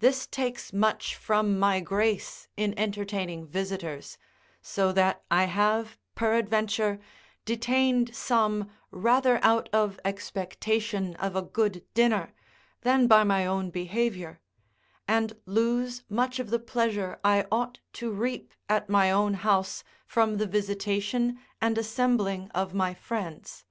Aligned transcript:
This 0.00 0.26
takes 0.26 0.74
much 0.74 1.14
from 1.16 1.58
my 1.58 1.80
grace 1.80 2.48
in 2.54 2.78
entertaining 2.78 3.46
visitors, 3.46 4.18
so 4.60 4.92
that 4.92 5.24
I 5.30 5.44
have, 5.44 5.96
peradventure, 6.14 7.00
detained 7.46 8.14
some 8.14 8.70
rather 8.90 9.42
out 9.42 9.70
of 9.72 9.98
expectation 10.04 11.16
of 11.16 11.34
a 11.34 11.40
good 11.40 11.82
dinner, 11.94 12.34
than 12.82 13.06
by 13.06 13.24
my 13.24 13.46
own 13.46 13.70
behaviour; 13.70 14.38
and 15.08 15.34
lose 15.46 16.04
much 16.10 16.38
of 16.38 16.50
the 16.50 16.58
pleasure 16.60 17.18
I 17.24 17.46
ought 17.50 17.80
to 17.94 18.10
reap 18.10 18.52
at 18.68 18.90
my 18.90 19.10
own 19.10 19.32
house 19.32 19.82
from 20.04 20.36
the 20.36 20.46
visitation 20.46 21.40
and 21.62 21.78
assembling 21.78 22.50
of 22.50 22.74
my 22.74 22.92
friends. 22.92 23.64